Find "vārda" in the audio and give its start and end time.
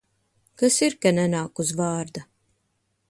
1.83-2.25